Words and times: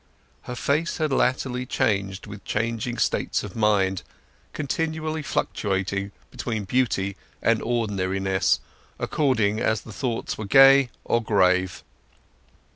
Her 0.49 0.55
face 0.55 0.97
had 0.97 1.11
latterly 1.13 1.63
changed 1.67 2.25
with 2.25 2.43
changing 2.43 2.97
states 2.97 3.43
of 3.43 3.55
mind, 3.55 4.01
continually 4.51 5.21
fluctuating 5.21 6.11
between 6.31 6.63
beauty 6.63 7.15
and 7.39 7.61
ordinariness, 7.61 8.59
according 8.97 9.59
as 9.59 9.81
the 9.81 9.93
thoughts 9.93 10.39
were 10.39 10.45
gay 10.45 10.89
or 11.05 11.21
grave. 11.21 11.83